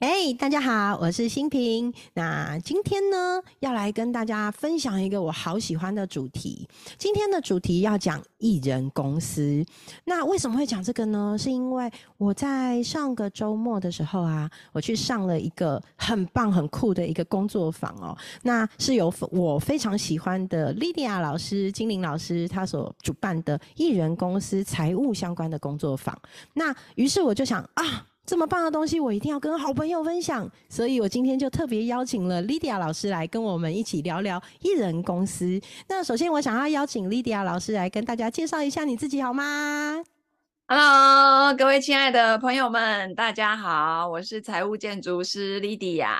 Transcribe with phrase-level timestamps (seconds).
[0.00, 1.92] 哎，大家好，我是新平。
[2.14, 6.68] 那今天呢，要来跟大家分享一个我好喜欢的主题。
[6.96, 9.66] 今天的主题要讲艺人公司。
[10.04, 11.36] 那为什么会讲这个呢？
[11.36, 18.16] 是因为我在上个周末的时候啊，我去上了一个很棒、很酷的一个工作坊哦。
[18.42, 26.16] 那是由我非常喜欢的莉迪亚老师、金玲老师他所主办的艺人公司财务相关的工作坊。
[26.54, 28.06] 那于是我就想啊。
[28.28, 35.58] 这么棒的东西，我一定要跟好朋友分享，所以我今天就特别邀请了 Lydia 老师来跟我们一起聊聊艺人公司。
[35.88, 40.04] 那首先，我想要邀请 Lydia 老师来跟大家介绍一下你自己，好吗
[40.66, 46.10] ？Hello，各位亲爱的朋友们，大家好，我是财务建筑师 Lydia。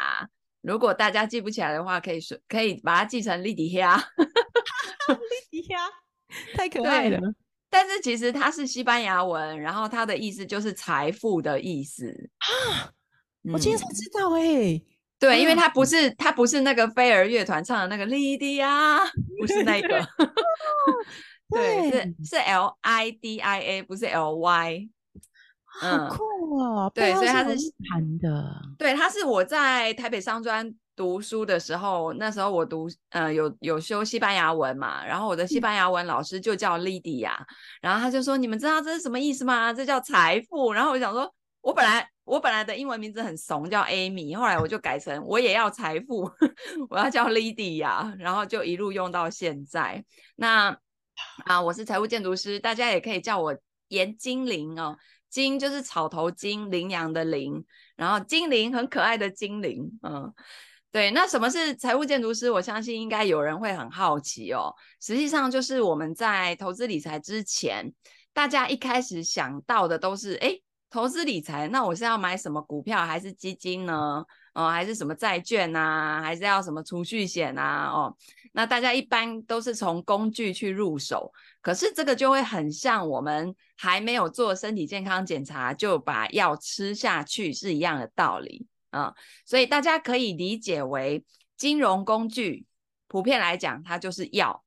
[0.63, 4.03] 如果大家记不起来的话，可以说可以把它记成 Lydia。
[5.53, 5.77] Lydia，
[6.57, 7.21] 太可爱了。
[7.71, 12.91] 但是其实它是西班牙文，然后它的意思就是财富的意思啊！
[13.53, 14.83] 我今天才知道哎，
[15.19, 18.99] 对，因为它不是它不是那个飞儿乐团唱的那个莉迪亚，
[19.39, 20.07] 不是那个，
[21.51, 24.89] 对，是是 L I D I A，不是 L Y，
[25.65, 26.91] 好酷哦！
[26.95, 27.57] 对，所以它是
[27.91, 30.75] 弹的，对，它是我在台北商专。
[30.99, 37.47] 读书的时候，那时候我读呃有有修西班牙文嘛，然后我的西班牙文老师就叫莉迪亚，
[37.81, 39.73] 然后他就说你们知道这是什么意思吗？
[39.73, 40.73] 这叫财富。
[40.73, 46.29] 然后我想说，我本来我本来的英文名字很怂，叫 Amy，后来我就改成我也要财富，
[46.91, 50.05] 我要叫莉迪亚，然后就一路用到现在。
[50.35, 50.77] 那
[51.45, 54.99] 啊，我是财务建筑师，大家也可以叫我严精灵哦，
[55.31, 60.35] 精就是草头精，羚羊的羚，然后精灵很可爱的精灵，嗯。
[60.91, 62.51] 对，那什么是财务建筑师？
[62.51, 64.75] 我相信应该有人会很好奇哦。
[65.01, 67.93] 实际上，就是我们在投资理财之前，
[68.33, 70.59] 大家一开始想到的都是：哎，
[70.89, 74.25] 投资理财，那我是要买什么股票，还是基金呢？
[74.55, 76.23] 哦，还是什么债券啊？
[76.23, 77.91] 还是要什么储蓄险啊？
[77.93, 78.17] 哦，
[78.53, 88.67] 那大家一般都是从工具去入手，可是这个就会很像我们还没有做身体健康检查就把药吃下去是一样的道理。
[88.91, 91.25] 啊，所以大家可以理解为
[91.57, 92.65] 金融工具，
[93.07, 94.65] 普遍来讲，它就是药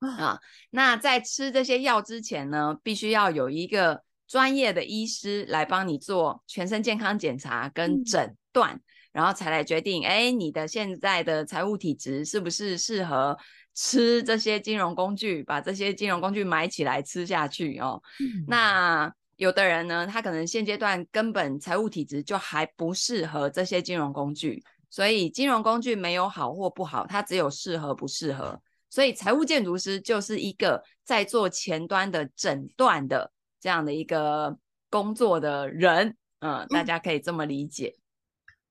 [0.00, 0.40] 啊。
[0.70, 8.80] 那在吃这些药之前呢，必须要有一个专业的医师来帮你做全身健康检查跟诊断，
[9.12, 13.38] 然后才来决定，哎，你的现在的财务体质是不是适合
[13.72, 18.02] 吃这些金融工具，把这些金融工具买起来吃下去哦。
[18.48, 19.14] 那。
[19.36, 28.60] 有的人呢，他可能现阶段根本财务体质就还不适合这些金融工具，所以金融工具没有好或不好，它只有适合不适合。
[28.90, 34.56] 所以财务建筑师就是一个在做前端的诊断的这样的一个
[34.88, 37.92] 工作的人，嗯，大家可以这么理解。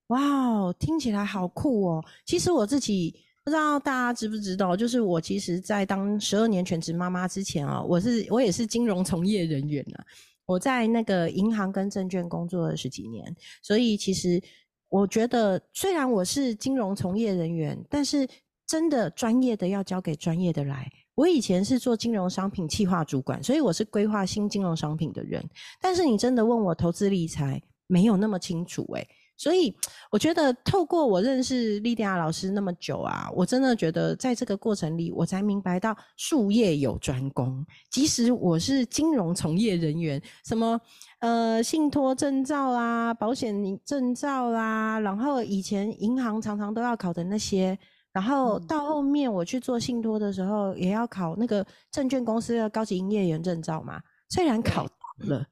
[0.07, 2.05] 哇哦，听起来好酷哦！
[2.25, 3.13] 其实我自己
[3.43, 9.97] 不知道大家知不知道，就是我其实，在当十二年全职妈妈之前啊，我是我也是金融从业人员呢。
[10.45, 14.41] 我在那个银行跟证券工作了十几年，所以其实
[14.89, 18.27] 我觉得，虽然我是金融从业人员，但是
[18.67, 20.91] 真的专业的要交给专业的来。
[21.15, 25.43] 我以前是做金融商品企划主管，所以我是规划新金融商品的人。
[25.79, 29.07] 但是你真的问我投资理财，没有那么清楚诶
[29.43, 29.75] 所以
[30.09, 37.65] 我觉得，透过我认识莉迪亚老师那么久啊，我真的觉得在这个过程里，我才明白到术业有专攻。
[37.91, 40.79] 即使我是金融从业人员，什么
[41.19, 47.77] 呃信托证照啦、保险证照啦，然后以前银行常常都要考的那些，
[48.13, 54.01] 然后到后面我去做信托的时候，也要考那个证券公司的高级营业员证照嘛。
[54.29, 54.87] 虽然考
[55.17, 55.45] 了。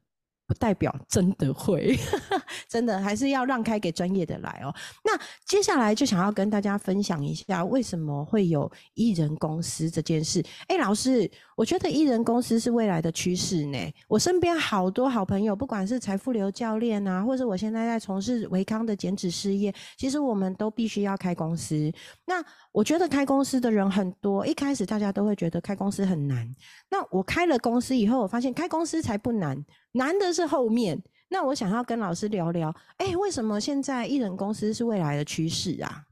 [0.52, 1.98] 不代表真的会，
[2.68, 4.76] 真的还是要让开给专业的来哦。
[5.02, 10.44] 那接下来就想要跟大家分享一下，为什么会有艺人公司这件事。
[10.68, 13.78] 哎，老师，我觉得艺人公司是未来的趋势呢。
[14.10, 21.90] 我身边好多好朋友，不管是财富流教练啊，或者我现在在从事维康的减脂事业，其实我们都必须要开公司。
[22.26, 22.44] 那
[22.74, 26.46] 我觉得开公司的人很多，一开始大家都会觉得开公司很难。
[26.90, 29.58] 那我开了公司以后，我发现开公司才不难，
[29.94, 31.02] 难的是后面。
[31.30, 36.04] 那我想要跟老师聊聊，哎，为什么现在艺人公司是未来的趋势啊？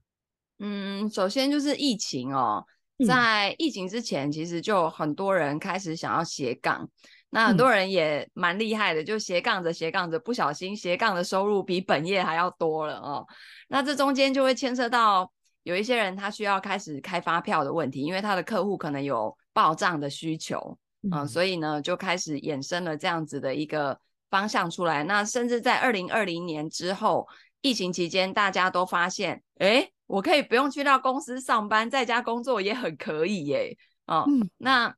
[0.60, 2.66] 嗯，首先就是疫情哦，
[3.06, 6.90] 在疫情之前，其实就很多人开始想要斜杠，
[7.30, 13.28] 那很多人也蛮厉害的，就斜杠着斜杠着，不小心斜杠的收入比本业还要多了哦。
[13.68, 15.32] 那这中间就会牵涉到。
[15.64, 23.98] 有一些人他需要开始开发票的问题，因为他的客户可能有报账的需求，嗯，所以呢就开始衍生了这样子的一个
[24.30, 25.02] 方向出来。
[25.06, 27.26] 那甚至在二零二零年之后，
[27.62, 33.78] 疫情期间，大家都发现，哎，我可以不用去到公司上班，在家工作也很可以耶。
[34.08, 34.26] 哦，
[34.58, 34.94] 那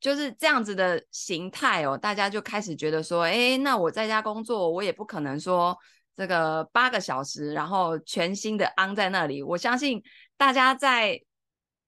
[0.00, 5.76] 就是这样子的形态哦，大家就开始觉得说，哎，那我在家工作，我也不可能说
[6.16, 9.42] 这个八个小时，然后全新的安在那里。
[9.42, 10.02] 我相信
[10.38, 11.20] 大家在。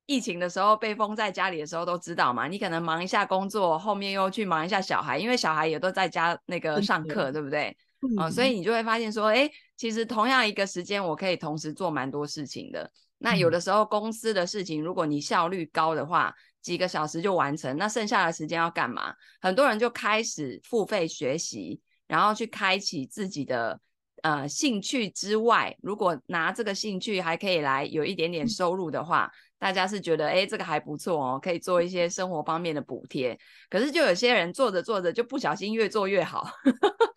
[0.08, 7.76] 疫情的时候被封在家里的时候都知道嘛，你可能忙一下工作，后面又去忙一下小孩，因为小孩也都在家那个上课，对不对？
[8.16, 12.90] 哦，所以你就会发现说，哎，其实同样一个时间，我可以同时做蛮多事情的。
[13.18, 19.12] 那有的时候公司的事情，如果你效率高的话，几个小时就完成，那剩下的时间要干嘛？
[19.42, 23.78] 很多人就开始付费学习，然后去开启自己的
[24.22, 29.30] 呃兴趣之外，如果拿这个兴趣还可以来有一点点收入的话。
[29.58, 33.36] 大家是觉得，哎，这个还不错哦，可以做一些生活方面的补贴。
[33.68, 36.48] 可是就有些人做着做着就不小心越做越好，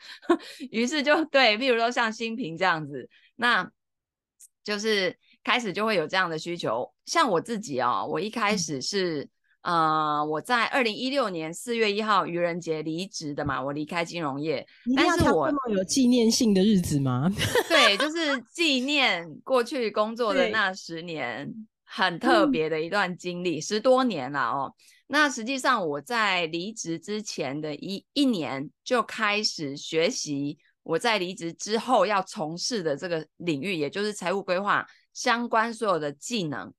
[0.72, 3.70] 于是就对，譬如说像新平这样子，那
[4.64, 6.92] 就是开始就会有这样的需求。
[7.06, 9.30] 像我自己哦，我一开始是，
[9.62, 14.66] 呃，我在二零一六年四月一号愚人节离职的嘛，我离开金融业。
[14.96, 17.30] 但是我有纪念性的日子吗？
[17.70, 21.54] 对，就是纪念过去工作的那十年。
[21.94, 24.74] 很特别的一段经历，十多年了哦。
[25.08, 36.74] 那实际上我在离职之前的一一年就开始学习我在离职之后要从事的这个领域，也就是财务规划相关所有的技能。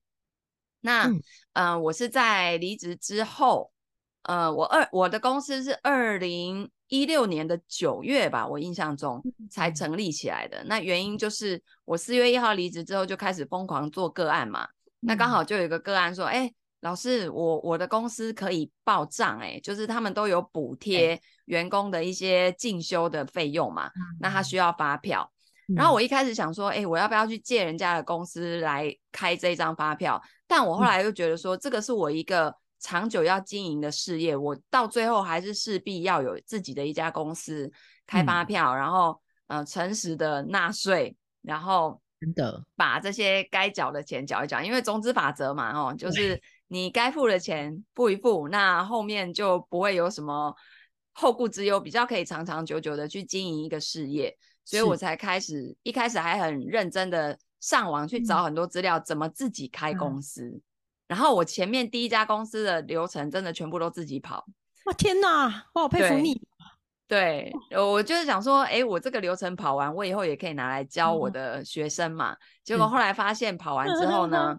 [0.81, 1.07] 那
[1.53, 3.71] 嗯，我是在离职之后，
[4.23, 9.21] 呃，我二我的公司是二零一六年的九月吧，我印象中
[9.51, 10.63] 才成立起来的。
[10.65, 14.67] 那原因就是我四月一号离职之后就开始疯狂做个案嘛。
[15.05, 23.89] 那刚好就有一个个案说，哎，老师，我我的公司可以报账，哎，就是他们都有补贴员工的一些进修的费用嘛，
[24.19, 25.29] 那他需要发票。
[25.75, 30.21] 然后我一开始想说，哎，我要不要去借人家的公司来开这张发票？
[30.47, 37.71] 但我后来又觉得说，这个是我一个长久要经营的事业，我到最后还是势必要有自己的一家公司
[38.05, 41.99] 开发票，然后呃诚实的纳税，然后。
[42.23, 42.63] 真的。
[42.75, 46.41] 把这些该缴的钱缴一缴，因为种子法则嘛，哦，就是。
[46.69, 50.55] 你该付的钱付一付，那后面就不会有什么
[51.11, 54.35] 后顾之忧，比较可以长长久久的去经营一个事业，
[54.65, 60.59] 所以我才开始，一开始还很认真的上网去找很多资料，怎么自己开公司，
[61.07, 64.43] 然后我前面第一家公司的流程真的全部都自己跑，
[64.85, 66.41] 哇天哪，我好佩服你。
[67.13, 72.35] 对，我就是想说，哎，我这个流程跑完，我以后也可以拿来教我的学生嘛。
[72.63, 74.57] 结果后来发现，跑完之后呢，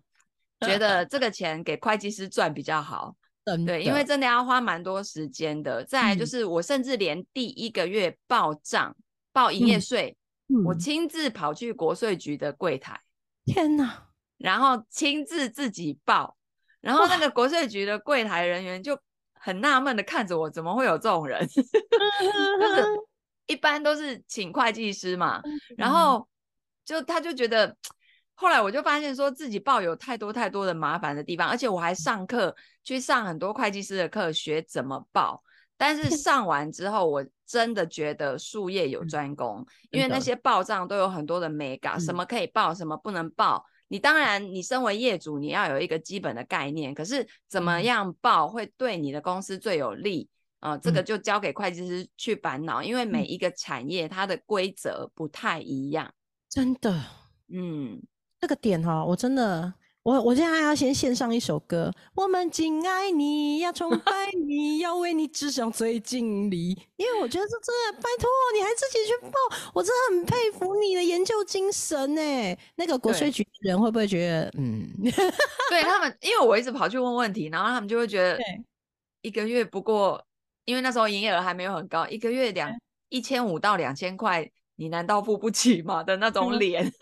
[0.60, 3.16] 觉得这个钱给会计师赚比较好。
[3.66, 5.82] 对，因为真的要花蛮多时间的。
[5.82, 8.94] 再来就是，我甚至连第一个月报账、
[9.32, 10.16] 报营业税，
[10.64, 13.00] 我亲自跑去国税局的柜台。
[13.44, 14.06] 天哪！
[14.38, 16.36] 然后亲自自己报，
[16.80, 18.96] 然后那个国税局的柜台人员就。
[19.44, 21.46] 很纳闷的看着我，怎么会有这种人？
[21.46, 22.82] 就是
[23.44, 25.42] 一般都是请会计师嘛，
[25.76, 26.26] 然后
[26.82, 27.76] 就他就觉得，
[28.34, 35.42] 后来我就发现说自己报有太多太多的麻烦的地方，而且我还上课去上很多会计师的课学怎么报，
[35.76, 43.66] 但是上完之后我真的觉得术业有专攻，因为那些报账都有很多的美感，什么可以报，什么不能报。
[43.94, 46.92] 你当然，你身为业主，你要有一个基本的概念。
[46.92, 50.76] 可是怎么样报会对你的公司最有利啊？
[50.76, 56.12] 这个就交给会计师去烦恼，因为每一个产业它的规则不太一样。
[56.48, 56.92] 真的，
[57.52, 58.02] 嗯，
[58.40, 59.72] 这个点哈，我真的。
[60.04, 66.78] 我我现在要先献上一首歌，我们敬爱你，要崇拜你，要为你志向最尽力。
[66.96, 72.20] 因为我觉得这真的，拜托你还自己去报，我真的很佩服你的研究精神呢。
[72.76, 74.86] 那个国税局人会不会觉得，嗯，
[75.70, 78.38] 对他们，因为我一直跑去问问题，然后他们就会觉得，
[79.22, 80.22] 一个月不过，
[80.66, 82.70] 因为那时候营业额还没有很高，一个月两
[83.08, 84.46] 一千五到两千块，
[84.76, 86.02] 你难道付不起吗？
[86.04, 86.92] 的那种脸。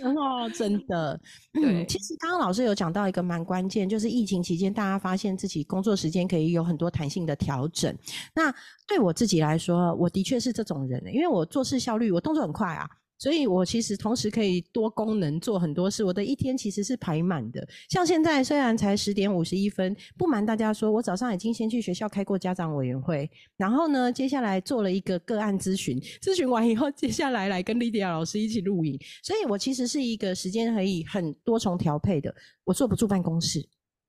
[0.00, 1.20] 哦，真的，
[1.54, 7.96] 嗯，其实刚刚老师有讲到一个蛮关键，就是疫情期间大家发现自己工作时间可以有很多弹性的调整。
[8.34, 8.52] 那
[8.86, 12.88] 对我自己来说，我的确是这种人，因为我做事效率，我动作很快啊。
[13.22, 17.64] 所以我其实同时可以多功能做很多事，我的一天其实是排满的。
[17.88, 28.98] 像现在虽然才十点五十一分，不瞒大家说，我早上已经先去学校开过家长委员会，然后呢，接下来做了一个个案咨询，咨询完以后，接下来来跟莉迪亚老师一起录影。
[29.22, 33.64] 所以我其实是一个时间可以很多重调配的，我坐不住办公室，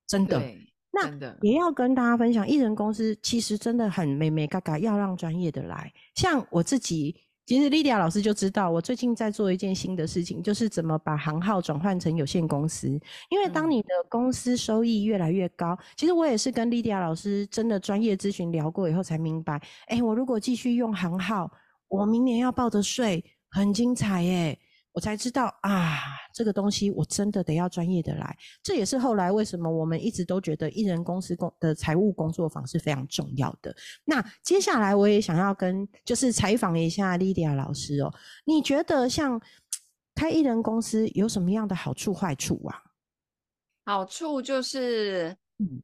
[0.08, 0.42] 真的。
[0.90, 5.92] 那也要跟大家分享，艺人公司其实真的很美美嘎嘎，要让专业的来。
[6.16, 7.14] 像我自己。
[7.46, 12.88] 其实莉迪亚老师就知道，我最近在做一件新的事情，就是怎么把行号转换成有限公司。
[13.28, 21.50] 因为当你的公司收益越来越高，其实我也是跟莉迪亚老师真的专业咨询聊过以后才明白，哎，我如果继续用行号，
[21.88, 24.58] 我明年要报的税很精彩耶。
[24.94, 25.98] 我才知道啊，
[26.32, 28.36] 这个东西我真的得要专业的来。
[28.62, 33.74] 这也是后来为什么我们一直都觉得艺人公司工的财务工作坊是非常重要的。
[34.04, 39.40] 那接下来我也想要跟就是采访一下莉迪亚老师哦，你觉得像
[40.14, 42.80] 开艺人公司有什么样的好处坏处啊？
[43.84, 45.36] 好处就是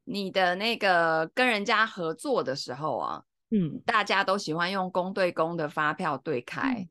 [0.05, 6.77] 你的那个跟人家合作的时候啊，嗯，大家都喜欢用公对公的发票对开。
[6.79, 6.89] 嗯，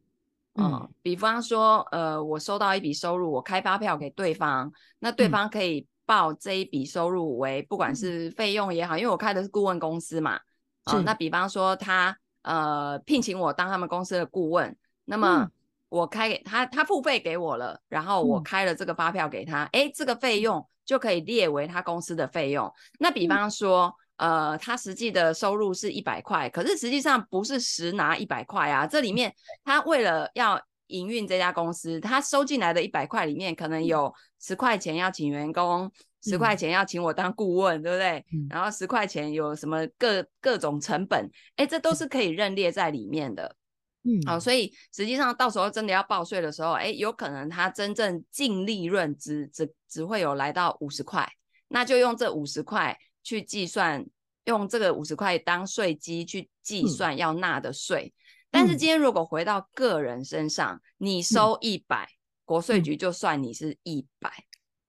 [1.02, 10.40] 比方说，呃，我收到一笔收入，我开发票给对方，那对方可以报这一笔收入为不管是费用也好，因为我开的是顾问公司嘛，
[10.84, 14.76] 啊，那比方说他呃聘请我当他们公司的顾问，
[15.06, 15.48] 那么
[15.90, 22.72] 我开给他，他付费给我了，然后我开了这个发票给他，哎，这个费用就可以列为他公司的费用。
[23.00, 23.94] 那比方说。
[24.20, 28.86] 呃，他实际的收入是一百块，可是实际上不是实拿一百块啊。
[28.86, 29.34] 这里面
[29.64, 35.90] 他为了要营运这家公司，他收进来的一百块里面，可能有十块钱要请员工，
[36.22, 38.26] 十块钱要请我当顾问，对不对？
[38.50, 43.56] 然后十块钱有什么各各种成本，哎，这都是可以认列在里面的。
[44.04, 51.26] 嗯，好，所以实际上到时候真的要报税的时候，哎，有可能他真正净利润只只只会有来到五十块，
[51.70, 52.98] 那就用这五十块。
[53.30, 54.04] 去计算，
[54.46, 58.12] 用这个五十块当税基去计算要纳的税。
[58.50, 62.10] 但是今天如果回到个人身上，你收一百，
[62.44, 64.32] 国税局就算你是一百，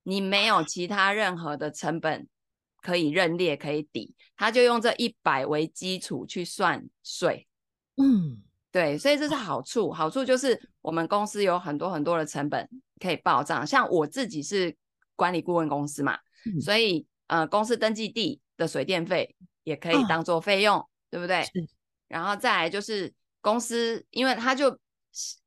[0.05, 2.27] 你没有其他任何的成本
[2.81, 7.47] 可以认列可以抵，他就用这一百为基础去算税。
[7.97, 8.43] 嗯，
[8.73, 9.93] 对，所以这是好处。
[9.93, 12.67] 好处就是我们公司有很多很多的成本
[12.99, 14.75] 可以报账，像我自己是
[15.15, 16.19] 管理顾问公司嘛，
[16.63, 17.07] 所以。
[17.31, 21.45] 呃，公司登记地的水电费也可以当做费用，对不对？
[22.09, 24.77] 然后再来就是公司，因为它就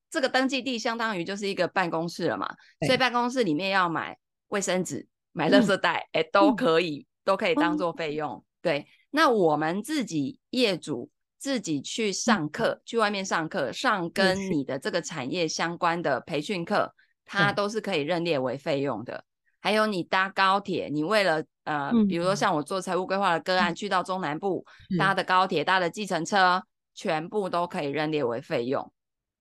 [0.10, 2.48] 这个登记地相当于就是一个办公室了嘛，
[2.88, 8.42] 所以办公室里面要买卫生纸、买垃圾袋，哎，都可以，都可以当做费用。
[8.62, 19.26] 对，那我们自己业主自己去上课，去外面上课，上跟你的这个产业相关的培训课，它都是可以认列为费用的。
[19.64, 24.66] 还有你搭高铁，你为了呃，比如说像我做财务规划的个案，去到中南部
[25.00, 26.62] 搭的高铁、搭的计程车，
[26.94, 28.92] 全部都可以认列为费用。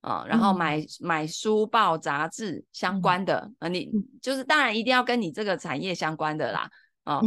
[0.00, 0.24] 啊。
[0.28, 3.90] 然后买买书报杂志相关的，呃，你
[4.22, 6.70] 就是当然一定要跟你这个产业相关的啦，
[7.02, 7.20] 啊，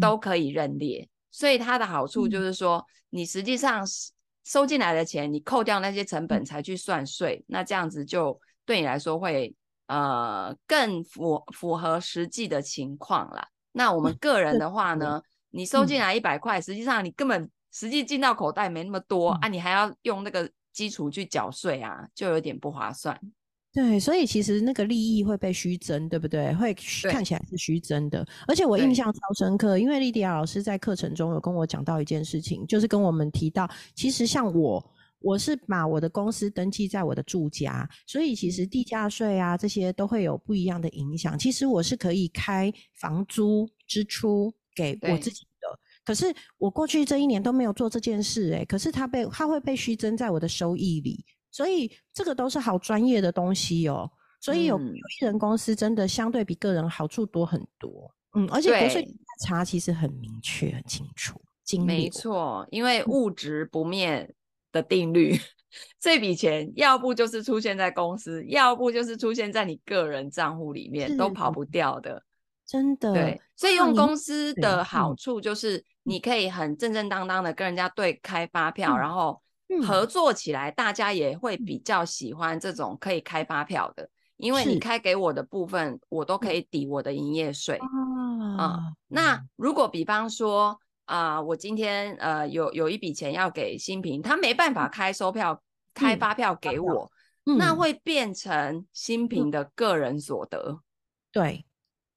[0.00, 1.08] 都可以认列。
[1.32, 3.84] 所以它的好处就是说，你实际上
[4.44, 9.52] 收进来的钱，你扣掉那些成本才去算税，那这样子就对你来说会。
[9.86, 13.46] 呃，更符符合实际的情况啦。
[13.72, 23.16] 那我们个人的话呢，你收进来一百块，实际上你根本实际进到口袋没那么多啊，你还要用那个基础去缴税啊，就有点不划算。
[23.72, 26.52] 对，所以其实那个利益会被虚增，对不对？
[26.54, 26.74] 会
[27.10, 28.26] 看起来是虚增的。
[28.48, 34.84] 而且我印象超深刻，因为莉迪亚老师在课程中有跟我讲到一件事情，就是跟我们提到，其实像我。
[35.26, 41.36] 我是把我的公司登记在我的住家，所以其实地价税啊这些都会有不一样的影响。
[41.36, 45.66] 其实我是可以开房租支出给我自己的，
[46.04, 54.08] 可是我过去这一年都没有做这件事，诶可是它被它会被虚增在我的收益里，所以这个都是好专业的东西哦。
[54.40, 59.04] 所以有有艺人公司真的相对比个人好处多很多，嗯，而且国税
[59.44, 61.40] 查其实很明确很清楚，
[61.84, 64.32] 没错，因为物质不灭。
[64.76, 65.34] 的定律，
[65.98, 72.22] 这笔钱要不就是出现在公司，要不就是出现在你个人账户里面，都跑不掉的。
[72.66, 79.40] 真的，对，所以用公司的好处就是你可以很正正当当的跟人家对开发票，然后
[79.86, 87.80] 合作起来，大家也会比较喜欢这种可以开发票的，因为你开给我的部分，我都可以抵我的营业税
[88.58, 88.92] 啊。
[89.08, 90.78] 那如果比方说。
[91.06, 95.60] 啊，我今天呃有有一笔钱要给新平，他没办法开收票、
[95.94, 97.10] 开发票给我，
[97.44, 100.80] 那会变成新平的个人所得。
[101.32, 101.64] 对，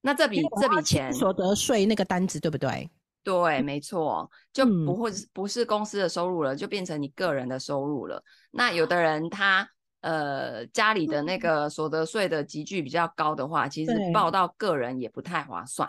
[0.01, 2.89] 那这笔这笔钱所得税那个单子对不对？
[3.23, 8.23] 对，没错，就不会不是公司的收入了，就变成你个人的收入了。
[8.49, 9.69] 那有的人他
[10.01, 15.87] 呃家里的那个所得税的集聚比较高的话，其实报到个人也不太划算。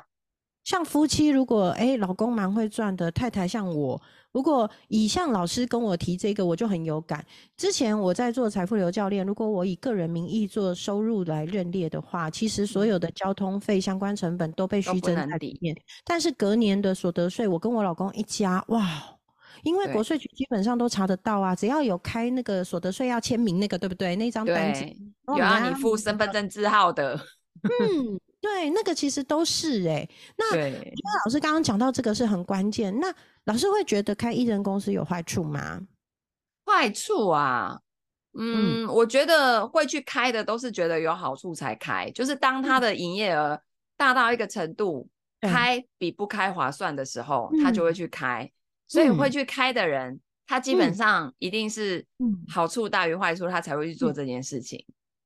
[0.71, 4.00] 像夫妻，如果哎老公蛮会赚的，太太像我，
[4.31, 7.27] 如果以像老师跟我提这个，我就很有感。
[7.57, 15.75] 之前我在做财富流教练，如果我以个人名义做收入来认列的话，其实所有的交通费相关成本都被虚增在里面。
[16.05, 18.87] 但是隔年的所得税，我跟我老公一家，哇，
[19.65, 24.15] 因为国税局基本上都查得到啊，只要有开那个所得税要签名那个，对不对？
[24.15, 24.85] 那张单子
[25.27, 27.19] 有让你付身份证字号的，
[27.62, 28.21] 嗯。
[28.40, 30.09] 对，那个其实都是哎。
[30.38, 32.99] 那因为老师刚刚讲到这个是很关键。
[32.99, 33.14] 那
[33.45, 35.79] 老师会觉得开艺人公司有坏处吗？
[36.64, 37.79] 坏处啊，
[38.38, 42.11] 嗯，我觉得会去开的都是觉得有好处才开。
[42.12, 43.61] 就是当他的营业额
[43.99, 45.07] 大到一个程度，
[45.43, 48.50] 开比不开划算的时候，他就会去开。
[48.88, 52.07] 所以会去开的人，他基本上一定是
[52.49, 54.83] 好处大于坏处，他才会去做这件事情。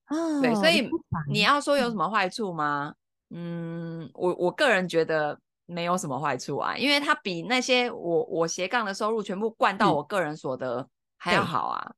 [0.06, 0.88] 啊，对，所以
[1.30, 2.94] 你要说有什么坏处吗？
[3.30, 11.92] 嗯，我我个人觉得没有什么坏处啊，因为它比那些我我斜杠的收入全部灌到我个人所得还要好啊。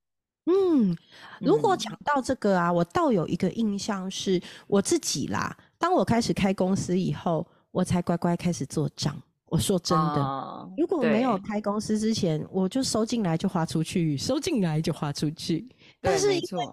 [0.47, 0.97] 嗯，
[1.41, 5.57] 如果讲到这个啊，我倒有一个印象是我自己啦。
[5.77, 9.21] 当我开始开公司以后，我才乖乖开始做账。
[9.49, 15.65] 我说真的，如果没有开公司之前，我就收进来就花出去，收进来就花出去。
[16.01, 16.29] 但是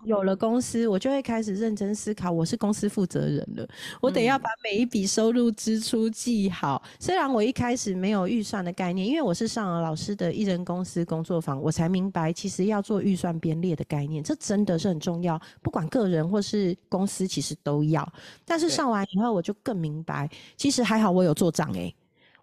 [0.05, 3.67] 有了公司，我就会开始认真思考，我是公司负责人了，
[4.01, 6.81] 我得要把每一笔收入支出记好。
[6.99, 15.39] 虽然我一开始没有预算的概念，因为我是上了老师的艺人公司工作坊，我才明白其实要做预算编列的概念，这真的是很重要。
[15.61, 18.07] 不管个人或是公司，其实都要。
[18.43, 20.27] 但是上完以后，我就更明白，
[20.57, 21.93] 其实还好我有做账诶。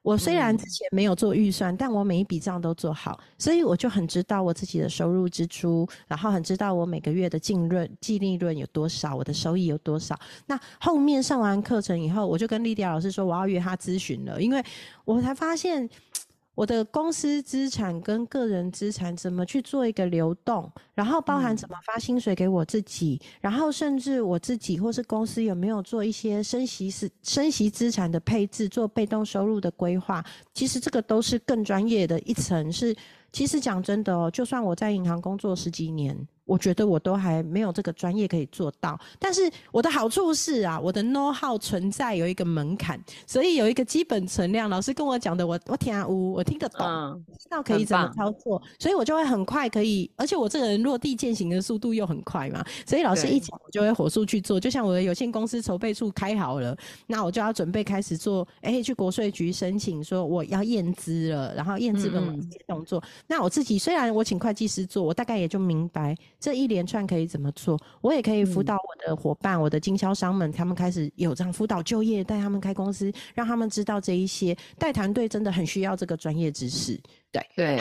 [0.02, 10.19] 我虽然之前没有做预算，但我每一笔账都做好，所以我就很知道我自己的收入支出，然后很知道我每个月的净润、净利润有多少，我的收益有多少。
[10.47, 14.64] 那后面上完课程以后，我就跟丽迪亚老师说，我要约他咨询了，因为
[15.04, 15.88] 我才发现。
[16.61, 32.71] 我的公司资产跟个人资产怎么去做一个流动，然后包含怎么发薪水给我自己，然后甚至我自己或是公司有没有做一些升息是升息资产的配置，做被动收入的规划，其实这个都是更专业的一层。
[32.71, 32.95] 是，
[33.32, 36.16] 其实讲真的哦，就算我在银行工作十几年。
[36.47, 44.69] 我觉得我都还没有这个专业可以做到，但是我的好处是啊，我的 know how 存在有一个门槛，所以有一个基本存量。
[44.69, 54.58] 老师跟我讲的，我我听啊呜，我听得懂，知道可以怎么操作，所以我就会很快可以，而且我这个人落地践行的速度又很快嘛，所以老师一讲我就会火速去做。
[54.58, 63.00] 就像我的有限公司筹备处开好了，那我就要准备开始做，哎，去国税局申请说我要验资了，然后验资本这些动作。
[63.26, 66.17] 那我自己虽然我请会计师做，我大概也就明白。
[66.39, 67.78] 这一连串可以怎么做？
[68.00, 74.56] 我也可以辅导我的伙伴、我的经销商们，他们开始有这样辅导就业，带他们开公司，让他们知道这一些。
[74.78, 77.00] 带团队真的很需要这个专业知识。
[77.30, 77.80] 对对，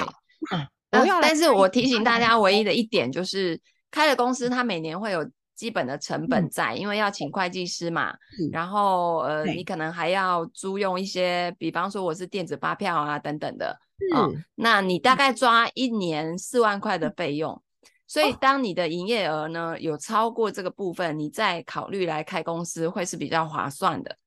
[0.52, 3.60] 嗯，我要，但是我提醒大家，唯一的一点就是，
[3.92, 8.14] 开了公司，它每年会有基本的成本在，因为要请会计师嘛，
[8.52, 13.78] 然后呃，你可能还要租用一些，比方说我是电子发票啊等等的，
[14.16, 17.62] 嗯，那你大概抓一年四万块的费用。
[18.08, 24.18] 所以，当你的营业额呢有超过这个部分，你再考虑来开公司会是比较划算的。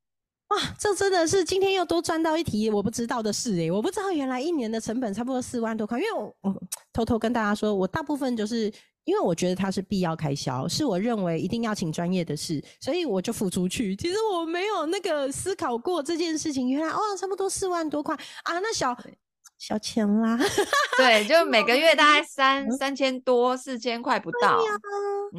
[0.50, 3.72] 哇，这真的是今天又多赚到一题我不知道的事诶！
[3.72, 6.32] 我不知道原来一年的成本差不多四万多块，因为我
[6.92, 13.96] 偷偷跟大家说，我大部分就是因为我觉得它是必要开销，是我认为一定要请专业的事，所以我就付出去。
[13.96, 18.96] 其实我没有那个思考过这件事情，原来哇，差不多四万多块啊，那小。
[19.62, 20.36] 小钱啦，
[20.98, 24.58] 对，就每个月大概三三千多、四千块不到，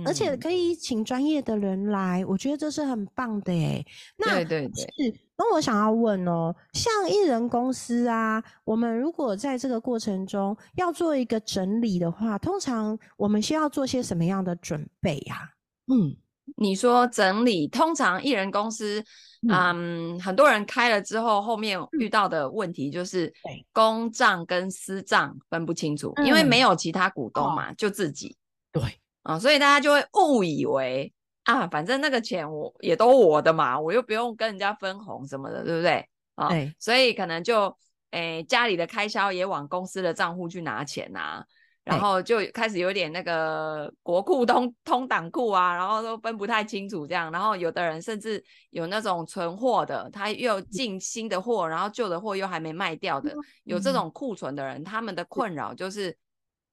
[0.05, 3.85] 而且可以请专业的人来，我觉得这是很棒的哎。
[4.17, 5.19] 对对对，是。
[5.35, 15.49] 那我想要问哦，像艺人公司啊，我们如果在这个过程中要做一个整理的话，通常我们需要做些什么样的准备呀？
[15.93, 16.15] 嗯。
[16.57, 19.03] 你说整理，通常艺人公司，
[19.49, 23.33] 嗯，很多人开了之后，后面遇到的问题就是
[23.71, 28.35] 公账跟私账分不清楚，因为没有其他股东嘛，就自己。
[28.71, 28.81] 对
[29.23, 31.11] 啊，所以大家就会误以为
[31.43, 36.07] 啊，反正那个钱我也都我的嘛，我又不用跟人家分红什么的，对不对？
[36.35, 37.75] 啊，所以可能就
[38.11, 41.43] 诶，家里的开销也往公司的账户去拿钱呐。
[41.83, 47.29] 然后就开始有点那个国库通通党库啊，然后都分不太清楚这样。
[47.31, 56.17] 然后有的人甚至有那种存货的，他又进新的货，然后旧的货又还没卖掉的，有这种库存的人，他们的困扰就是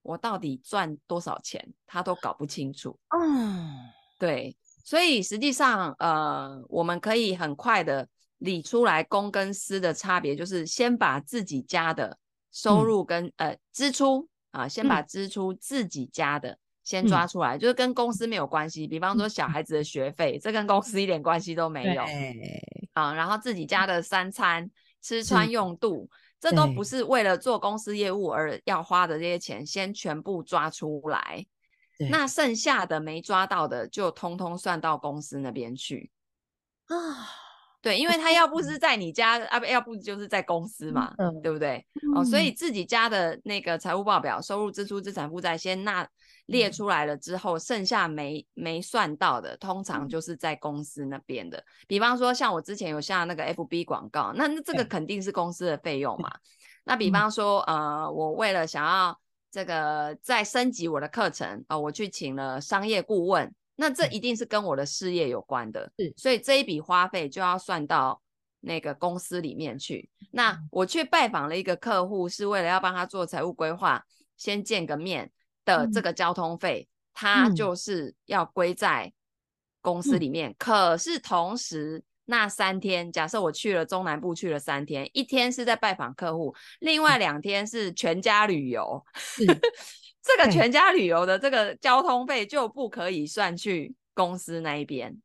[0.02, 2.96] 我到底赚多少钱，他都搞不清楚。
[3.08, 3.68] 嗯，
[4.16, 8.06] 对，所以实际上呃，我们可以很快的
[8.38, 12.16] 理出来公跟私的差别，就是先把自己家的
[12.52, 18.86] 收入跟、呃支出啊，先把支出自己家的先抓出来，就是跟公司没有关系。
[18.86, 22.02] 比方说小孩子的学费，这跟公司一点关系都没有
[22.94, 23.14] 啊。
[23.14, 24.68] 然后自己家的三餐
[25.00, 26.10] 吃穿用度，
[26.40, 31.46] 这都不是为了做公司业务而要花的这些钱，先全部抓出来。
[32.10, 36.10] 那剩下的没抓到的，就通通算到公司那边去。
[36.86, 36.96] 啊，
[37.82, 41.84] 对，因为他要不是在你家，啊不，要不就是在公司嘛，嗯对不对？
[42.14, 46.06] 哦，所嗯以自己家的那个财务报表，收入、支出、资产负债先纳
[46.46, 51.64] 列嗯出来了之后，剩下没没算到的，通常嗯就是在公司那边的。
[51.86, 56.30] 比方说，像我之前有下那个 FB 广告，那那这个肯定是公司的费用嘛。
[56.84, 59.18] 那比嗯方说，呃，我为了想要
[59.50, 64.12] 这个再升级我的课程啊、我去请了商业顾问，那这嗯。
[64.12, 66.12] 一定是跟我的事业有关的，是。
[66.14, 68.20] 所以这一笔花费就要算到
[68.60, 70.10] 那个公司里面去。
[70.30, 70.68] 那嗯。
[70.70, 74.04] 我去拜访了一个客户，是为了要帮他做财务规划，
[74.36, 75.32] 先见个面
[75.64, 76.02] 的这嗯。
[76.02, 77.56] 个交通费，它嗯。
[77.56, 79.10] 就是要归在
[79.80, 80.20] 公司嗯。
[80.20, 80.54] 里面。
[80.58, 89.02] 可是同时，那三天，假设我去了中南部去了三天，一天是在拜访客户，另外两天是全家旅游。
[90.22, 95.16] 是这个全家旅游的这个交通费就不可以算去公司那一边。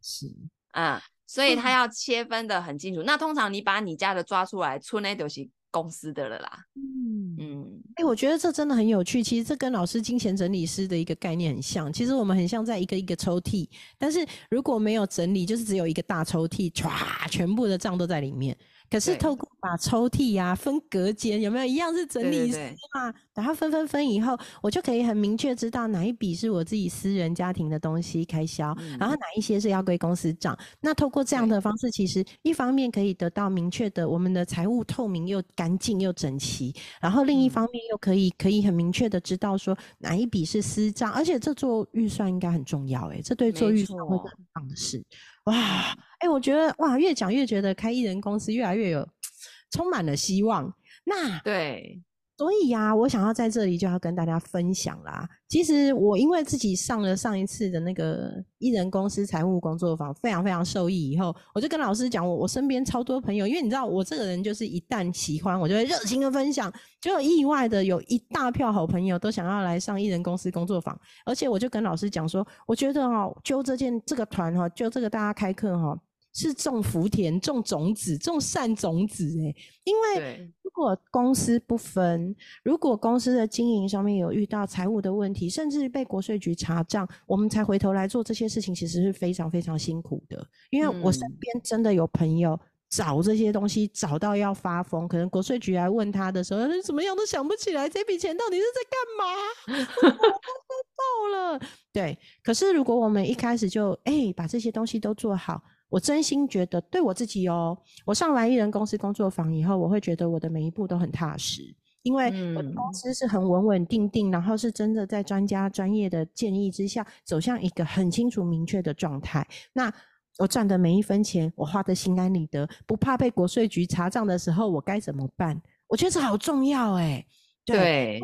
[0.00, 0.26] 是，
[0.74, 3.02] 嗯，所以他嗯要切分的很清楚。
[3.02, 6.66] 那通常你把你家的抓出来，出那就是公司的了啦。
[6.76, 7.02] 嗯。
[7.38, 9.22] 嗯，哎、我觉得这真的很有趣。
[9.22, 11.90] 其实这跟老师金钱整理师的一个概念很像。
[11.90, 13.66] 其实我们很像在一个一个抽屉，
[13.98, 18.56] 但是如果没有整理，就是只有一个大抽屉，唰，全部的账都在里面。
[18.92, 23.14] 可是透过把抽屉呀、分隔间，有没有一样是整理师对嘛？
[23.32, 30.54] 把它分分分以后，我就可以很明确知道哪一笔是我自己私人家庭的东西开销，然后嗯哪一些是要归公司账。
[30.78, 45.02] 那透过这样的方式，其实一方面可以得到明确的我们的财务透明又干净又整齐，然后另一嗯方面又可以可以很明确的知道说哪一笔是私账，而且这做预算应该很重要诶、这对做没预算会是很棒的事。
[45.44, 49.08] 哇，哎、我觉得哇，越讲越觉得开艺人公司越来越有
[49.70, 50.72] 充满了希望。
[51.04, 52.00] 那对，
[52.42, 55.28] 所以呀、我想要在这里就要跟大家分享啦。
[55.46, 61.12] 其实我因为自己上了上一次的那个艺人公司财务工作坊，非常非常受益。
[61.12, 66.72] 以后我就跟老师讲，我我身边超多朋友，因为你知道我这个人就是一旦喜欢，我就会热情的分享。
[67.00, 75.96] 就意外的有一大票好朋友都想要来上艺人公司工作坊，而且我就跟老师讲说，我觉得哦，就这件这个团哈、就这个大家开课哈、
[76.32, 90.46] 是种福田、种种子、种善种子诶，因为，如果公司不分，如果公司的经营上面有遇到财务的问题，甚至被国税局查账，我们才回头来做这些事情，其实是非常非常辛苦的。
[90.70, 101.60] 因为我身嗯边真的有朋友找这些东西找到要发疯，可能国税局来问他的时候，他怎么样都想不起来这笔钱到底是在干嘛，我都到了。
[101.92, 107.76] 对，可是如果我们一开始就哎、把这些东西都做好，我真心觉得对我自己哦，
[108.06, 111.62] 我上完艺人公司工作坊以后，我会觉得我的每一步都很踏实，
[112.02, 119.46] 因为我的公嗯司是很稳稳定定，然后是真的在专家专业的建议之下，走向一个很清楚明确的状态。
[119.74, 119.92] 那
[120.38, 125.60] 我赚的每一分钱，我花的心安理得，不怕被国税局查账的时候，我该怎么办？
[125.88, 127.22] 我觉得这好重要哎、
[127.66, 128.18] 对，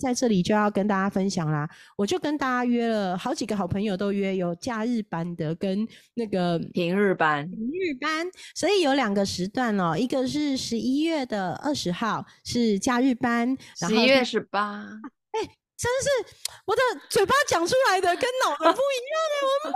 [0.00, 14.86] 在这里就要跟大家分享啦，我就跟大家约了好几个好朋友都约有假日班的跟那个平日班，平日班，所以有两个时段哦，一个是十一月的二十号是假日班，十一月十八，
[15.32, 15.40] 哎
[15.76, 19.74] 真是我的嘴巴讲出来的跟脑子不一样哎，我的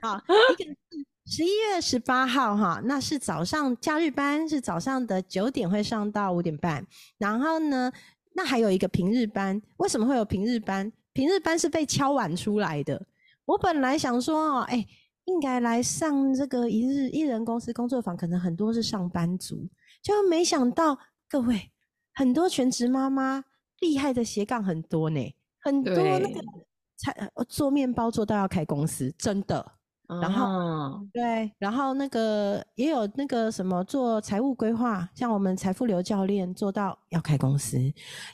[0.00, 0.08] 妈！
[0.08, 6.86] 好，一个是十一月十八号哈，那是早上假日班，是早上的九点会上到五点半，
[7.18, 7.92] 然后呢，
[8.34, 10.92] 那还有一个平日班，为什么会有平日班？
[11.12, 13.06] 平日班是被敲碗出来的。
[13.44, 14.84] 我本来想说哦，哎、
[15.26, 19.68] 应该来上这个一日一人公司工作坊，可能很多是上班族，
[20.02, 21.70] 就没想到各位
[22.12, 23.44] 很多全职妈妈
[23.80, 26.40] 厉害的斜杠很多呢，很多那个
[26.96, 29.72] 才呃做面包做到要开公司，真的。
[30.20, 31.08] 然后哦。
[31.12, 37.78] 对，然后那个也有那个什么做财务规划，像我们财富流教练做到要开公司，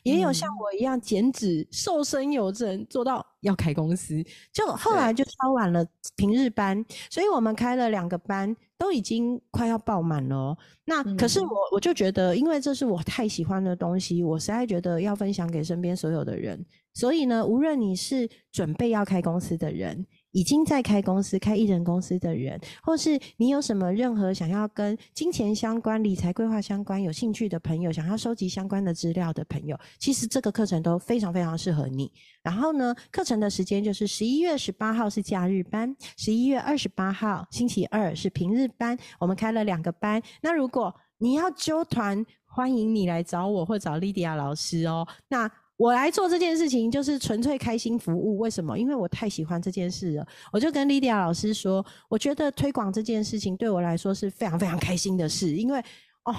[0.03, 0.57] 也有像嗯。
[0.61, 5.85] 我一样减脂瘦身有成做到要开公司，就后来就敲完了
[6.17, 10.59] 平日班，所以我们开了两个班，都已经快要爆满了哦。
[10.85, 11.45] 那可是嗯。
[11.45, 16.65] 我我就觉得，因为这是我太喜欢的东西，我实在觉得要分享给身边所有的人。
[16.93, 32.11] 所以呢，无论你是准备要开公司的人，已经在开公司、开艺人公司的人，或是你有什么任何想要跟金钱相关、理财规划相关有兴趣的朋友，想要收集相关的资料的朋友，其实这个课程都非常非常适合你。
[32.43, 38.97] 然后呢，课程的时间就是十一月十八号是假日班，十一月二十八号星期二是平日班。
[39.19, 40.23] 我们开了两个班。
[40.41, 45.07] 那如果你要揪团，欢迎你来找我或找莉迪亚老师哦。
[45.29, 48.79] 那我来做这件事情就是纯粹开心服务，为什么？
[48.79, 50.27] 因为我太喜欢这件事了。
[50.53, 55.83] 我就跟莉迪亚老师说，我觉得推广这件事情对我来说是非常非常开心的事，因为
[56.25, 56.37] 哦。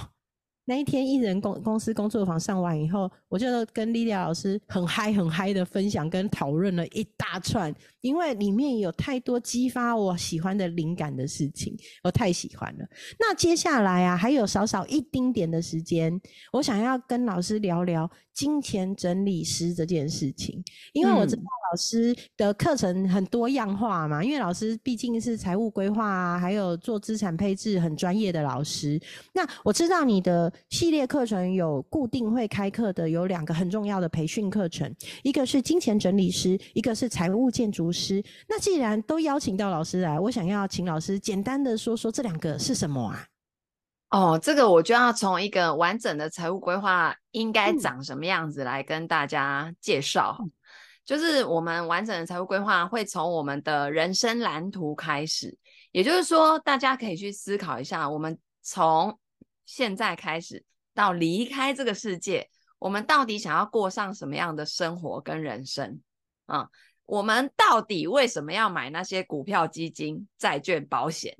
[0.66, 12.86] 那一天，艺人公公司工作坊上完以后，我就跟莉莉老师很嗨、很嗨的分享跟讨论了一大串，因为里面有太多激发我喜欢的灵感的事情，我太喜欢了。
[13.20, 16.22] 那接下来啊，还有少少一丁点的时间，
[16.54, 29.02] 我想要跟老师聊聊金钱整理师这件事情，因为我知道老师的课程很多样化嘛，因为老师毕竟是财务规划啊，还有做资产配置很专业的老师。
[29.34, 30.51] 那我知道你的。
[30.70, 38.24] 系列课程有固定会开课的，有两个很重要的培训课程，一个是金钱整理师，一个是财务建筑师。
[38.48, 43.26] 那既然都邀请到老师来，我想要请老师简单的说说这两个是什么啊？
[44.10, 50.38] 哦，这个我就要从一个完整的财务规划应该长什么样子来跟大家介绍。
[51.04, 55.58] 就是我们完整的财务规划会从我们的人生蓝图开始，
[55.92, 59.18] 也就是说，大家可以去思考一下，我们从
[59.66, 66.02] 现在开始到离开这个世界，我们到底想要过上什么样的生活跟人生
[66.46, 66.70] 啊？
[67.06, 71.38] 我们到底为什么要买那些股票、基金、债券、保险？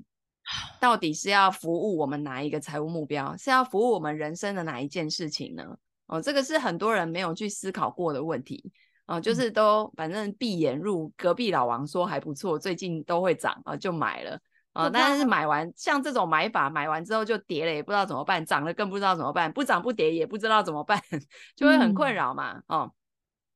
[0.80, 3.34] 到底是要服务我们哪一个财务目标？
[3.36, 5.64] 是要服务我们人生的哪一件事情呢？
[6.06, 8.70] 哦，这个是很多人没有去思考过的问题
[9.06, 14.38] 啊，就是都反正闭眼入隔壁老王说还不错，最近都会涨啊，就买了。
[14.72, 21.00] 啊，但是买完像这种买法，买完之后就跌了，也不知道怎么办；涨了更不知道怎么办，不涨不跌也不知道怎么办，
[21.54, 22.62] 就会很困扰嘛。
[22.68, 22.92] 哦，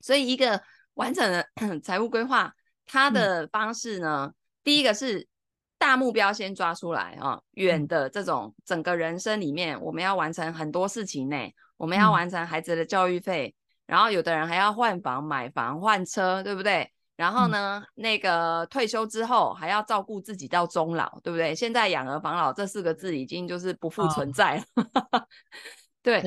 [0.00, 0.62] 所以一个
[0.94, 1.46] 完整的
[1.82, 2.52] 财务规划，
[2.86, 4.30] 它的方式呢，
[4.62, 5.26] 第一个是
[5.78, 11.36] 大目标先抓出来啊，远的这种整个人生里面，我们要完成很多事情呢，
[11.78, 13.54] 我们要完成孩子的教育费，
[13.86, 16.92] 然后有的人还要换房、买房、换车，对不对？
[17.16, 21.54] 然后呢，那个退休之后还要照顾自己到终老，对不对？
[21.54, 24.64] 现在养儿防老这四个字已经就是不复存在了。
[26.02, 26.22] 对，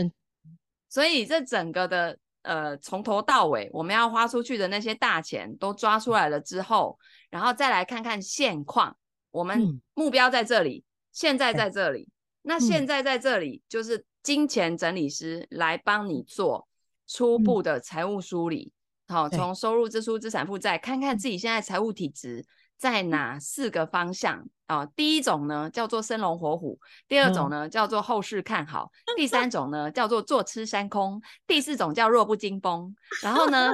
[0.89, 6.97] 所以这整个的呃从头到尾，我们要花出去的那些大钱都抓出来了之后，
[7.29, 8.97] 然后再来看看现况，
[9.29, 12.09] 我们目标在这里，现在在这里，
[12.41, 16.67] 那现在在这里就是金钱整理师来帮你做
[17.05, 18.73] 初步的财务梳理。
[19.09, 22.45] 好，从收入、支出、资产负债，看看自己现在财务体质
[22.77, 24.85] 在哪四个方向啊？
[24.95, 32.95] 第一种呢叫做生龙活虎，第二种呢叫做后市看好，第三种呢叫做坐吃山空，第四种叫弱不禁风。
[33.23, 33.73] 然后呢，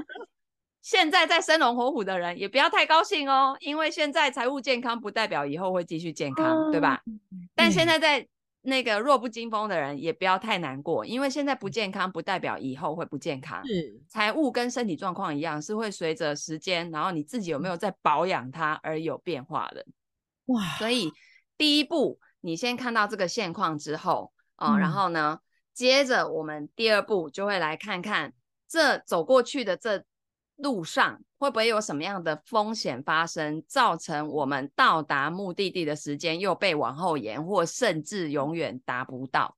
[0.82, 7.02] 现在在生龙活虎的人也不要太高兴哦，因为现在财务健康不代表以后会继续健康，对吧？
[7.54, 8.28] 但现在在。
[8.66, 13.66] 那个弱不禁风的人也不要太难过，因为现在不健康不代表以后会不健康。
[13.66, 19.86] 是财务跟身体状况一样，是会随着时间，然后你自己有没有在保养它而有变化的。
[20.48, 20.62] 哇！
[20.78, 21.12] 所以
[21.58, 25.40] 第一步，你先看到这个现况之后啊，然后呢，
[25.74, 28.34] 接着我们第二步就会来看看
[28.68, 30.04] 这走过去的这。
[30.58, 39.56] 路上会不会有什么样的风险发生，造成我们到达目的地的时间又被往后延，或甚至永远达不到？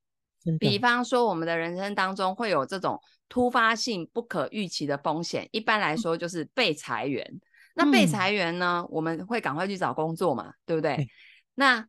[0.59, 7.39] 比方说，我们的人生当中会有这种突发性、不可预期的风险，一般来说就是被裁员。
[7.75, 11.07] 那被裁员呢，我们会赶快去找工作嘛，对不对？
[11.53, 11.85] 那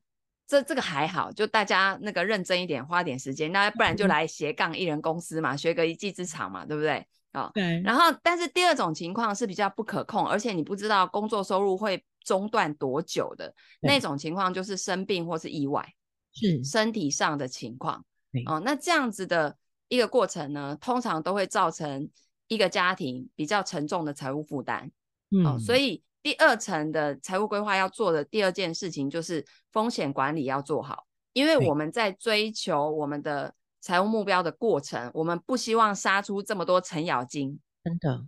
[0.46, 7.06] 这这个还好，就大家那个认真一点，花点时间，那不然就来斜杠艺人公司嘛，学个一技之长嘛，对不对？
[7.38, 15.86] 啊，对，然后但是第二种情况是比较不可控，而且你不知道工作收入会中断多久的那种情况，就是生病或是意外，
[16.32, 18.04] 是身体上的情况。
[18.46, 19.56] 哦，那这样子的
[19.88, 22.08] 一个过程呢，通常都会造成
[22.48, 24.90] 一个家庭比较沉重的财务负担。
[25.30, 33.54] 嗯，所以第二层的财务规划要做的第二件事情就是风险管理要做好，因为我们在追求我们的。
[33.80, 38.24] 财务目标的过程，我们不希望杀出这么多程咬金，真的，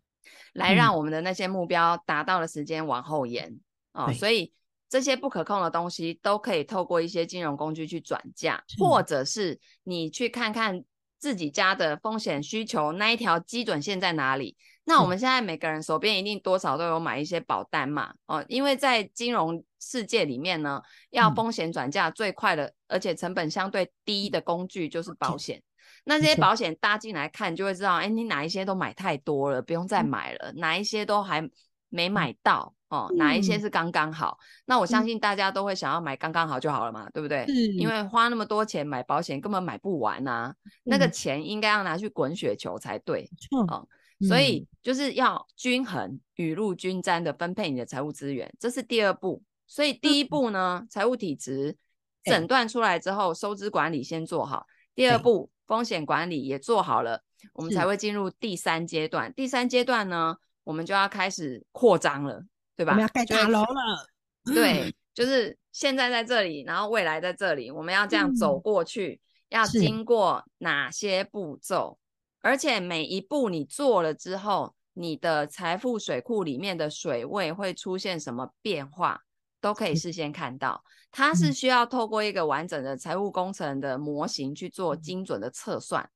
[0.52, 3.58] 来让我们的那些目标达到的时间往后延。
[3.92, 4.12] 啊。
[4.12, 4.52] 所以
[4.88, 10.84] 这些不可控的东西都可以透过一些金融工具去转嫁，或者是你去看看
[11.18, 25.62] 自己家的风险需求那一条基准线在哪里，那我们现在每个人手边一定多少都有买一些保单嘛，哦，因为在金融世界里面呢，要风险转嫁最快的，而且成本相对低的工具就是保险。
[26.04, 31.46] 那这些保险搭进来看，就会知道，哎，你哪一些都买太多了，不用再买了；哪一些都还
[31.88, 34.38] 没买到哦，哪一些是刚刚好。
[34.64, 37.44] 那我相信大家都会想要买刚刚好就好了嘛，对不对？
[37.76, 43.28] 因为花那么多钱买保险根本买不完啊，那个钱应该要拿去滚雪球才对。
[43.68, 43.86] 哦，
[44.26, 49.42] 所以就是要均衡、雨露均沾的分配你的财务资源，这是第二步。
[49.70, 51.76] 所以第一步呢，财务体质
[52.24, 54.66] 诊断出来之后，收支管理先做好。
[54.94, 55.50] 第二步。
[55.70, 59.32] 风险管理也做好了，我们才会进入第三阶段。
[59.34, 62.90] 第三阶段呢，我们就要开始扩张了，对吧？
[62.90, 64.08] 我们要盖大楼了。
[64.46, 71.96] 对，就是现在在这里，然后未来在这里，我们要这样走过去，要经过哪些步骤？
[72.40, 79.22] 而且每一步你做了之后，你的财富水库里面的水位会出现什么变化？
[79.60, 86.08] 都可以事先看到，它是需要透过一个完整的财务工程的模型去做精准的测算。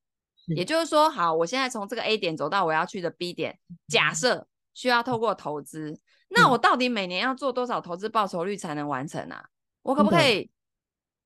[0.49, 9.47] 也就是说，好，我现在从这个 A 点走到我要去的 B 点，假设需要透过投资，那我到底每年要做多少投资报酬率才能完成啊？
[9.83, 10.51] 我可不可以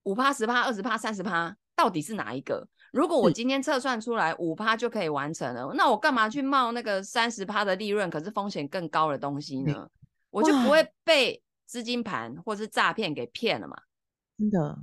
[0.05, 1.57] 五趴、十趴、二十趴、三十趴？
[1.75, 2.67] 到底是哪一个？
[2.93, 9.89] 如果我今天测算出来五趴就可以完成了，那我干嘛去冒那个三十趴的利润，可是风险更高的东西呢？
[10.31, 11.43] 我就不会被。
[11.69, 13.77] 资金盘或是诈骗给骗了嘛？
[14.39, 14.79] 真的，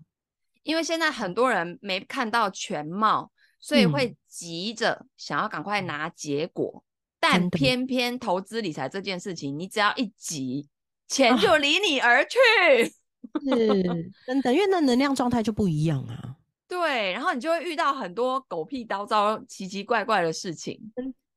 [0.61, 6.83] 因为现在很多人没看到全貌，所以会急着想要赶快拿结果。
[7.19, 10.67] 但偏偏投资理财这件事情，你只要一急，
[11.07, 12.37] 钱就离你而去。
[13.41, 16.35] 是真的，因为那能量状态就不一样啊。
[16.67, 20.79] 对，然后你就会遇到很多狗屁叨叨、奇奇怪怪的事情。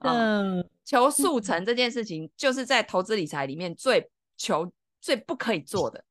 [0.00, 4.70] 嗯，求速成这件事情，就是在投资理财里面最求。
[5.09, 6.05] 最不可以做的，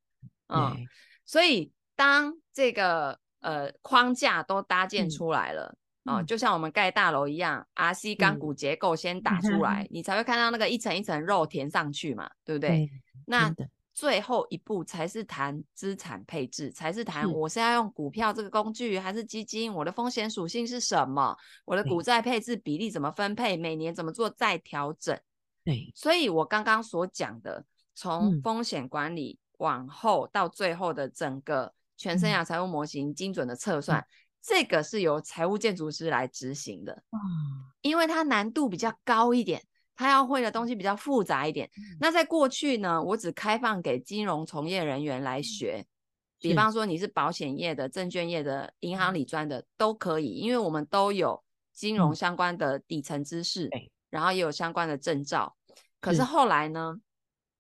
[0.48, 0.76] 嗯，
[1.24, 12.90] 所以当这个呃框架都搭建出来了，啊，就像我们盖大楼一样，RC 钢骨结构先打出来，你才会看到那个一层一层肉填上去嘛，对不对？
[13.28, 13.54] 那
[13.94, 25.16] 最后一步才是谈资产配置，才是谈我是要用股票这个工具还是基金，我的风险属性是什么，我的股债配置比例怎么分配，每年怎么做再调整。
[25.64, 27.64] 对，所以我刚刚所讲的。
[28.00, 34.06] 从风险管理往后到最后的整个全生涯财务模型精准的测算，
[34.40, 37.04] 这个是由财务建筑师来执行的。
[37.82, 39.64] 因为它难度比较高一点，
[39.96, 41.68] 他要会的东西比较复杂一点。
[42.00, 45.84] 那在过去呢，我只开放给金融从业人员来学，
[46.40, 53.68] 比方说你是保险业的、证券业的、银行理专的都可以，因为我们都有金融相关的底层知识，
[54.12, 55.56] 然后也有相关的证照。
[56.00, 56.22] 可是。
[56.22, 56.96] 后来呢？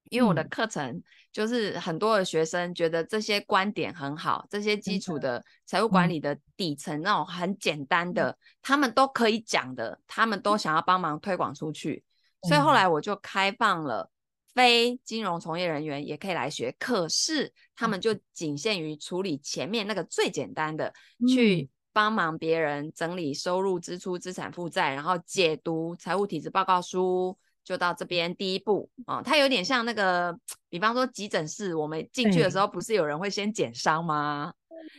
[0.10, 12.04] 因为我的课程就是很多的学生觉得这些观点很好，这些基础的财务管理的底层那种很简单的，他们都可以讲的，他们都想要帮忙推广出去，
[12.48, 14.10] 所以后来我就开放了
[14.54, 20.94] 非金融从业人员也可以来学，可是他们就仅限于处理前面那个最简单的，
[21.28, 21.70] 去。
[21.94, 27.36] 帮忙别人整理收入、支出、资产负债，然后解读财务体制报告书。
[27.68, 30.34] 就到这边第一步啊，它有点像那个，
[30.70, 34.54] 比方说急诊室，我们进去的时候不是有人会先检伤吗？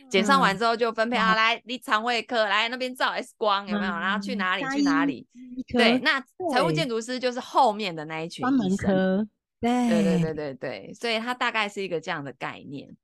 [0.07, 3.91] 检伤完之后就分配啊，来，你肠胃科来那边照 X 光有没有？
[3.91, 5.25] 然后去哪里去哪里？
[5.73, 9.27] 对，那财务建筑师就是后面的那一群医生。
[9.59, 12.95] 对对对对对对，所以它大概是一个这样的概念。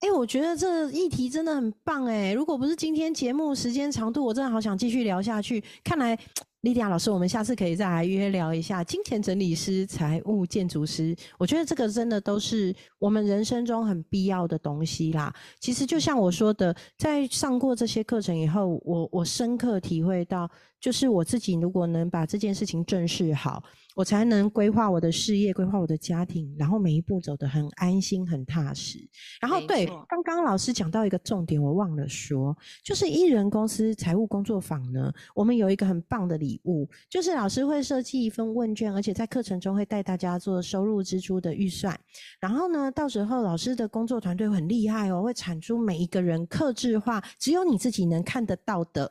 [0.00, 2.32] 哎，我觉得这议题真的很棒哎！
[2.32, 5.62] 如果不是今天节目时间长度，我真的好想继续聊下去。
[5.84, 6.18] 看来。
[6.62, 11.12] 莉迪亚老师，我们下次可以再来约聊一下金钱整理师、财务建筑师。
[11.36, 15.34] 我觉得这个真的都是我们人生中很必要的东西啦。
[15.58, 20.48] 其实就像我说的，在上过这些课程以后，我我深刻体会到，
[20.80, 23.60] 就是我自己如果能把这件事情正视好。
[23.94, 28.98] 我才能规划我的事业，规划我的家庭，然后每一步走得很安心、很踏实。
[29.38, 41.98] 然后，对，刚刚老师讲到一个重点，我忘了说，就是艺人公司财务工作坊呢，我们有一个很棒的礼物，就是老师会设计一份问卷，而且在课程中会带大家做收入支出的预算。
[42.40, 49.10] 然后呢，到时候老师的工作团队很厉害哦，会产出每一个人克制化，只有你自己能看得到的。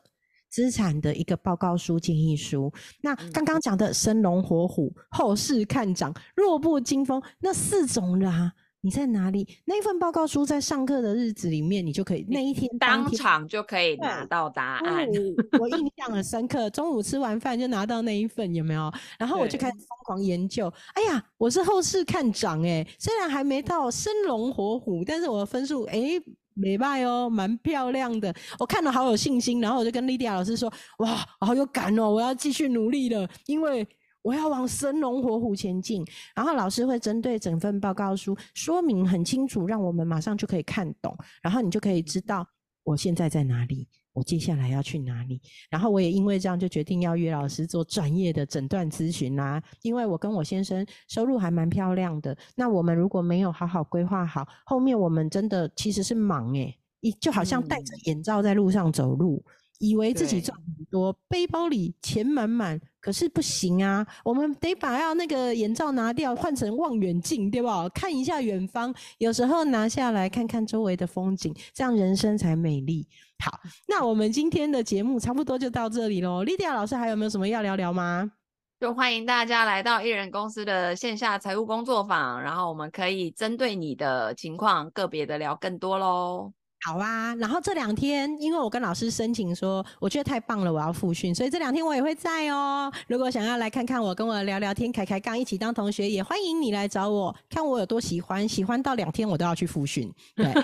[0.50, 2.70] 资产的一个报告书建议书，
[3.00, 8.52] 那刚刚讲的生龙活虎、后市看涨、弱不禁风那四种啦，
[8.82, 9.48] 你在哪里？
[9.66, 15.06] 那一份报告书在上课的日子里面，你就可以那一天当天场就可以拿到答案。
[15.06, 15.12] 哦
[15.60, 18.92] 我印象很深刻，中午吃完饭就拿到那一份，有没有？
[19.20, 20.72] 然后我就对开始疯狂研究。
[20.94, 26.22] 哎呀，我是后世看涨哎，虽然还没到生龙活虎，但是我的分数哎。
[26.54, 33.88] 没败哦，蛮漂亮的，我看了好有信心，然后我就跟莉迪亚老师说：“哇，好有感哦，我要继续努力了，因为
[34.22, 36.06] 我要往生龙活虎前进。”
[36.36, 42.48] 然后老师会针对整份报告书说明很清楚，让我们马上就可以看懂，然后你就可以知道
[42.84, 45.42] 我现在在哪里，我接下来要去哪里。
[45.70, 59.44] 然后我也因为这样就决定要约老师做专业的诊断咨询啦，因为我跟我先生收入还蛮漂亮的，那我们如果没有好好规划好，后面我们真的其实是忙诶、一就好像戴着嗯眼罩在路上走路。
[59.82, 64.06] 以为自己赚很多，背包里钱满满，可是不行啊！
[64.24, 67.90] 我们得把要那个眼罩拿掉，换成望远镜，对吧？
[67.90, 73.08] 看一下远方，有时候拿下来看看周围的风景，这样人生才美丽。
[73.44, 76.44] 好，那我们今天的节目差不多就到这里喽。
[76.44, 78.32] 莉迪亚老师还有没有什么要聊聊吗？
[78.80, 86.54] 就欢迎大家来到艺人公司的线下财务工作坊，然后我们可以针对你的情况个别的聊更多喽。
[86.84, 92.92] 好啊，然后这两天，因为我跟老师申请说，我觉得太棒了，我要复训，所以这两天我也会在哦。
[93.08, 100.12] 如果想要来看看我，跟我聊聊天，开开杠，一起当同学，也欢迎你来找我，看我有多喜欢，喜欢到两天我都要去复训。
[100.36, 100.46] 对。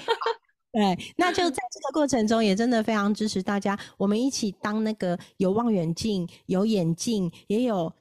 [0.74, 7.91] 对，那就在这个过程中，也真的非常支持大家，我们一起当那个有望远镜、有眼镜，也有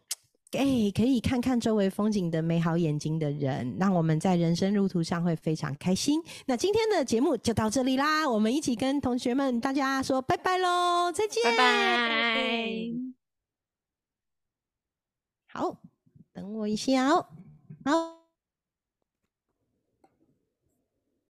[0.56, 6.20] 哎、可以看看周围风景的美好眼睛的人，让我们在人生路途上会非常开心。
[6.46, 12.76] 那今天的节目就到这里啦，我们一起跟同学们大家说拜拜喽，再见，拜拜。
[15.48, 15.78] 好，
[16.32, 17.26] 等我一下哦，
[17.84, 18.25] 好。